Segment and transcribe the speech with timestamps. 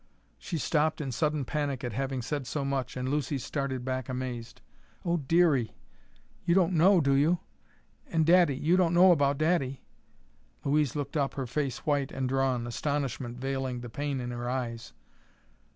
[0.39, 4.59] She stopped in sudden panic at having said so much, and Lucy started back amazed.
[5.05, 5.75] "Oh, Dearie
[6.43, 7.37] you don't know, do you
[8.07, 9.83] and daddy you don't know about daddy?"
[10.63, 14.93] Louise looked up, her face white and drawn, astonishment veiling the pain in her eyes.